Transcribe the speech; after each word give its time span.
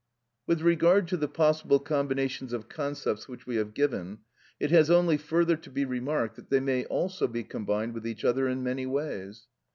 With 0.47 0.61
regard 0.63 1.07
to 1.09 1.17
the 1.17 1.27
possible 1.27 1.77
combinations 1.77 2.53
of 2.53 2.67
concepts 2.67 3.27
which 3.27 3.45
we 3.45 3.57
have 3.57 3.75
given, 3.75 4.21
it 4.59 4.71
has 4.71 4.89
only 4.89 5.15
further 5.15 5.55
to 5.57 5.69
be 5.69 5.85
remarked 5.85 6.37
that 6.37 6.49
they 6.49 6.59
may 6.59 6.85
also 6.85 7.27
be 7.27 7.43
combined 7.43 7.93
with 7.93 8.07
each 8.07 8.25
other 8.25 8.47
in 8.47 8.63
many 8.63 8.87
ways. 8.87 9.45